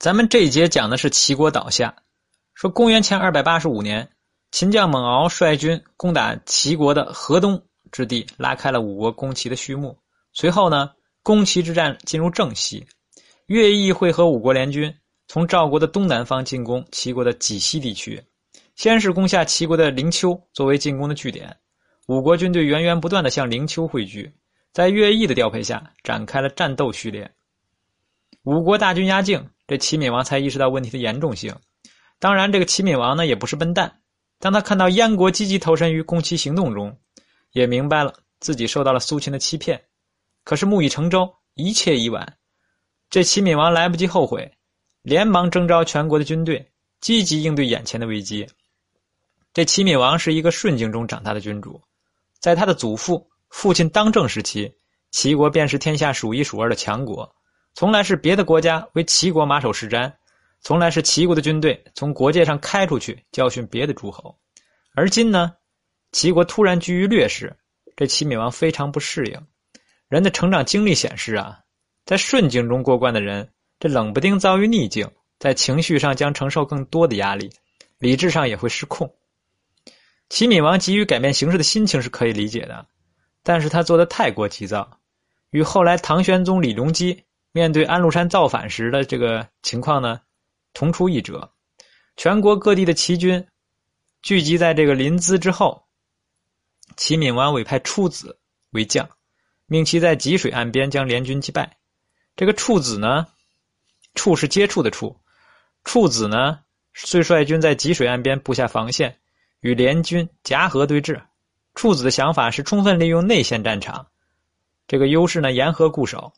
[0.00, 1.94] 咱们这一节讲的是齐国倒下。
[2.54, 4.08] 说公元前二百八十五年，
[4.50, 9.94] 秦将蒙敖率军攻打齐国的河东之地，拉开了五国攻齐的序幕。
[10.32, 10.90] 随后呢，
[11.22, 12.86] 攻齐之战进入正戏，
[13.44, 14.90] 乐毅会合五国联军，
[15.28, 18.24] 从赵国的东南方进攻齐国的济西地区。
[18.76, 21.54] 先是攻下齐国的灵丘，作为进攻的据点。
[22.06, 24.32] 五国军队源源不断的向灵丘汇聚，
[24.72, 27.30] 在乐毅的调配下，展开了战斗序列。
[28.44, 31.54] 五国大军压境，这齐闵王才意识到问题的严重性。
[32.18, 34.00] 当然，这个齐闵王呢也不是笨蛋。
[34.40, 36.98] 当他看到燕国积极投身于攻齐行动中，
[37.52, 39.80] 也明白了自己受到了苏秦的欺骗。
[40.42, 42.36] 可是木已成舟，一切已晚。
[43.10, 44.52] 这齐闵王来不及后悔，
[45.02, 48.48] 连忙征召全国的军队，积极应对眼前的危机。
[49.54, 51.80] 这齐闵王是一个顺境中长大的君主，
[52.40, 54.74] 在他的祖父、父亲当政时期，
[55.12, 57.32] 齐国便是天下数一数二的强国，
[57.74, 60.12] 从来是别的国家为齐国马首是瞻。
[60.62, 64.36] 从来是齐国的军队从国界上开出去教训别的诸侯，
[64.94, 65.54] 而今呢，
[66.12, 67.56] 齐国突然居于劣势，
[67.96, 69.40] 这齐闵王非常不适应。
[70.08, 71.60] 人的成长经历显示啊，
[72.04, 77.50] 在顺境中过关的人，这冷不丁遭遇逆境，在情绪上将承受更多的压力，
[77.98, 79.10] 理智上也会失控。
[80.28, 82.86] 齐闵王急于改变形势的心情是可以理解的，
[83.42, 84.98] 但是他做的太过急躁，
[85.52, 90.20] 与后来唐玄宗李隆基面对安禄山造反时的这个情况呢。
[90.72, 91.50] 同出一辙，
[92.16, 93.44] 全国各地的齐军
[94.22, 95.84] 聚集在这个临淄之后。
[96.96, 98.38] 齐闵王委派处子
[98.70, 99.08] 为将，
[99.66, 101.78] 命其在济水岸边将联军击败。
[102.36, 103.26] 这个处子呢，
[104.14, 105.20] 处是接触的处，
[105.82, 106.60] 处子呢，
[106.94, 109.18] 遂率军在济水岸边布下防线，
[109.58, 111.20] 与联军夹河对峙。
[111.74, 114.06] 处子的想法是充分利用内线战场
[114.86, 116.32] 这个优势呢，沿河固守，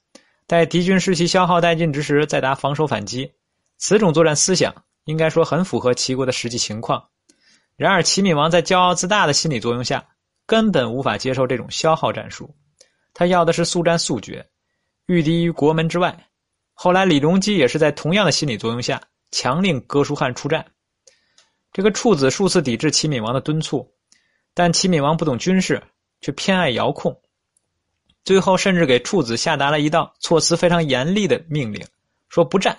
[0.47, 3.33] 待敌军士气消耗殆尽之时，再达防守反击。
[3.79, 7.03] 此种作战思想应该说很符合齐国的实际情况，
[7.77, 10.07] 然而齐闵王在骄傲自大的心理作用下，
[10.47, 12.55] 根本无法接受这种消耗战术，
[13.15, 14.47] 他要的是速战速决，
[15.07, 16.27] 御敌于国门之外。
[16.75, 20.65] 后来李隆基也是在同样的心理作用下，强令哥舒翰出战。
[21.73, 23.91] 这个处子数次抵制齐闵王的敦促，
[24.55, 25.83] 但齐闵王不懂军事，
[26.21, 27.19] 却偏爱遥控，
[28.25, 31.85] 最后甚至给处子下达了一道措辞非常严厉的命令，
[32.29, 32.77] 说不战。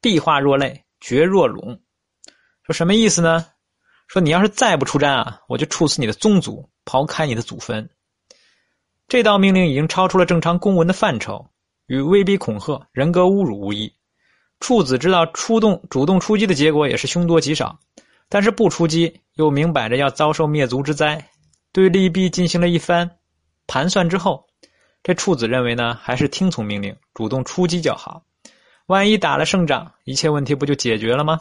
[0.00, 1.78] 必化若泪，绝若陇。
[2.62, 3.46] 说什么意思呢？
[4.08, 7.88] 说你要是再不出战啊，我就处死你的宗族，刨开你的祖坟。
[9.06, 11.50] 这道命令已经超出了正常公文的范畴，
[11.86, 13.92] 与威逼恐吓、人格侮辱无异。
[14.58, 17.78] 处子知道出动、主动出击的结果也是凶多吉少，
[18.28, 21.24] 但是不出击又明摆着要遭受灭族之灾。
[21.72, 23.08] 对利弊进行了一番
[23.66, 24.46] 盘算之后，
[25.02, 28.24] 这处子认为呢，还是听从命令，主动出击较好。
[28.86, 31.40] 万一打了胜仗，一切问题不就解决了吗？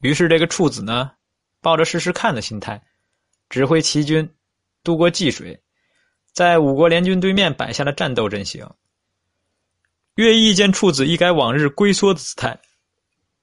[0.00, 1.12] 于是这个处子呢，
[1.60, 2.82] 抱着试试看的心态，
[3.48, 4.34] 指挥齐军
[4.82, 5.62] 渡过济水，
[6.32, 8.68] 在五国联军对面摆下了战斗阵型。
[10.14, 12.60] 乐毅见处子一改往日龟缩的姿态，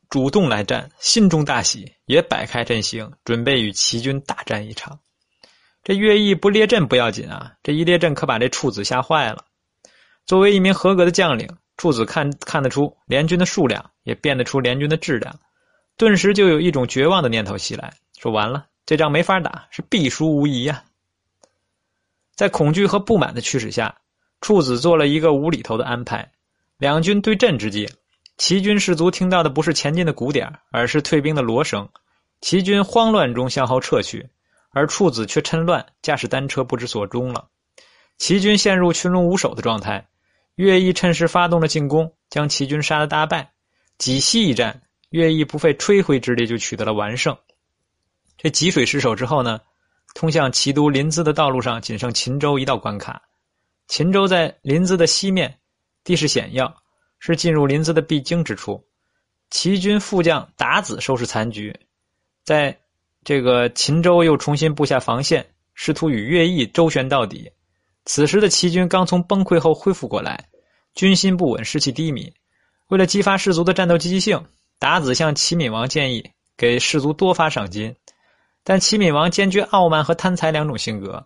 [0.09, 4.99] 主动来战，心中大喜，也摆开阵型，准备与齐军大战一场。
[5.83, 9.45] 这乐毅不列阵不要紧啊，这一列阵可把这处子吓坏了。
[10.25, 11.47] 作为一名合格的将领。
[11.77, 15.39] 处子看看得出联军的数量，也辨得出联军的质量，
[15.97, 20.83] 顿时就有一种绝望的念头袭来，说：“完了，这仗没法打，是必输无疑呀！”
[22.37, 23.97] 在恐惧和不满的驱使下，
[24.41, 26.31] 处子做了一个无厘头的安排。
[26.77, 27.89] 两军对阵之际，
[28.37, 31.89] 齐军士卒听到的不是前进的鼓点，而是退兵的锣声。
[32.41, 34.29] 齐军慌乱中向后撤去，
[34.71, 37.47] 而处子却趁乱驾驶单车不知所终了。
[38.17, 40.07] 齐军陷入群龙无首的状态。
[40.55, 43.51] 乐毅趁势发动了进攻，将齐军杀得大败。
[43.97, 47.35] 济西一战，乐毅不费吹灰之力就取得了完胜。
[48.37, 49.59] 这济水失守之后呢，
[50.13, 53.21] 通向齐都临淄的道路上仅剩秦州一道关卡。
[53.87, 55.57] 秦州在临淄的西面，
[56.03, 56.75] 地势险要，
[57.19, 58.85] 是进入临淄的必经之处。
[59.49, 61.75] 齐军副将达子收拾残局，
[62.43, 62.77] 在
[63.23, 67.51] 这个秦州又重新布下防线，试图与乐毅周旋到底。
[68.05, 70.47] 此时的齐军刚从崩溃后恢复过来。
[70.93, 72.33] 军心不稳，士气低迷。
[72.87, 74.45] 为了激发士卒的战斗积极性，
[74.79, 77.95] 达子向齐闵王建议给士卒多发赏金。
[78.63, 81.25] 但齐闵王兼具傲慢和贪财两种性格，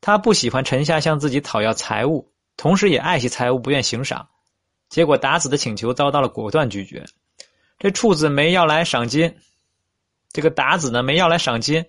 [0.00, 4.28] 他不喜欢臣下向自己讨要财物，同时也爱惜财物，不愿行赏。
[4.88, 7.04] 结果达子的请求遭到了果断拒绝。
[7.78, 9.34] 这处子没要来赏金，
[10.32, 11.84] 这个达子呢没要来赏金，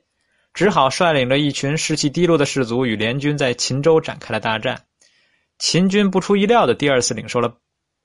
[0.53, 4.83] 只好率领着一群士气低落的士卒与联军在秦州展开了大战。
[5.59, 7.55] 秦军不出意料的第二次领受了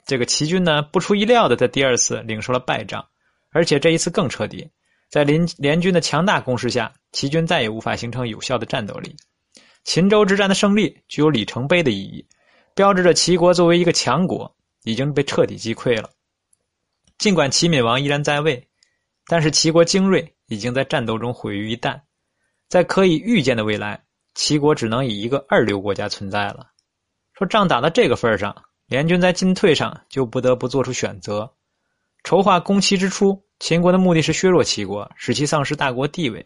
[0.04, 3.06] 这个齐军呢，不出意料的在第二次领受了败仗，
[3.50, 4.68] 而且这一次更彻底。
[5.08, 9.16] 在联联军的强大攻势下，齐军再也无法形成有效的战斗力。
[9.84, 12.26] 秦州之战的胜利具有里程碑的意义，
[12.74, 16.10] 标志着齐国作为一个强国已经被彻底击溃了。
[17.18, 18.66] 尽管齐闵王依然在位，
[19.26, 22.00] 但是齐国精锐已经在战斗中毁于一旦，
[22.68, 26.68] 在可以预见的未来，齐国只能以一个二流国家存在了。
[27.32, 28.54] 说仗打到这个份儿上，
[28.86, 31.52] 联军在进退上就不得不做出选择。
[32.24, 36.40] 筹划攻齐之初，秦国的目的是削弱齐国，使其丧失大国地位；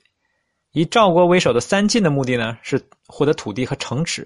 [0.73, 4.23] 以赵国为首的三晋的目的呢，是获得土地和城池；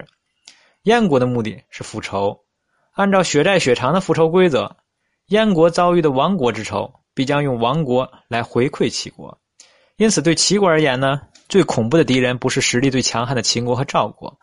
[0.82, 2.44] 燕国的目的是复仇。
[2.92, 4.76] 按照血债血偿的复仇规则，
[5.26, 9.38] 燕国遭遇的亡国之仇，必将用亡国来回馈齐国。
[9.96, 14.36] 因此，对齐国而言呢，最恐怖的敌人不是实力最强悍的秦国和赵国，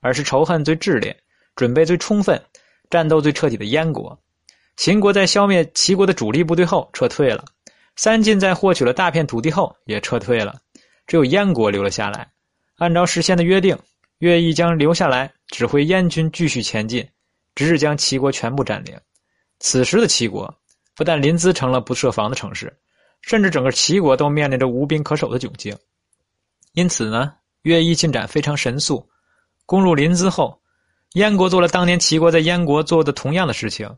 [0.00, 1.16] 而是仇恨最炽烈。
[1.56, 2.42] 准备最充分、
[2.90, 4.18] 战斗最彻底的燕国，
[4.76, 7.44] 秦国在消灭齐国的主力部队后撤退了；
[7.94, 10.56] 三晋在获取了大片土地后也撤退了，
[11.06, 12.28] 只有燕国留了下来。
[12.78, 13.78] 按照事先的约定，
[14.18, 17.08] 乐毅将留下来指挥燕军继续前进，
[17.54, 18.98] 直至将齐国全部占领。
[19.60, 20.52] 此时的齐国
[20.94, 22.76] 不但临淄成了不设防的城市，
[23.20, 25.76] 甚至整个齐国都面临着无兵可守的窘境。
[26.72, 27.32] 因此呢，
[27.62, 29.08] 乐毅进展非常神速，
[29.66, 30.60] 攻入临淄后。
[31.14, 33.88] 燕国做了当年齐国在燕国做的同样的事情，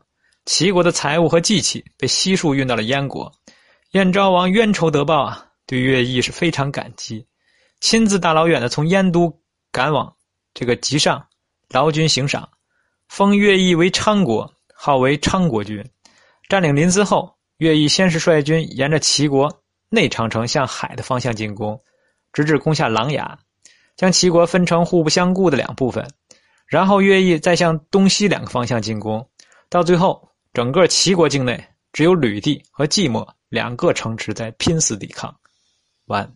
[0.45, 3.31] 齐国的财物和祭器被悉数运到了燕国。
[3.91, 7.25] 燕昭王冤仇得报啊，对乐毅是非常感激，
[7.79, 9.35] 亲自大老远的从燕都
[9.71, 10.15] 赶往
[10.53, 11.25] 这个集上
[11.69, 12.47] 劳军行赏，
[13.07, 15.83] 封乐毅为昌国，号为昌国君。
[16.49, 21.81] 占领临淄后，乐毅先是率军沿着齐国内长城向海的方向进攻，
[22.31, 23.35] 直至攻下琅琊，
[23.97, 26.07] 将齐国分成互不相顾的两部分。
[26.65, 29.29] 然后，乐毅再向东西两个方向进攻，
[29.69, 31.61] 到最后，整个齐国境内
[31.91, 35.35] 只有吕地和寂寞两个城池在拼死抵抗。
[36.05, 36.33] 完。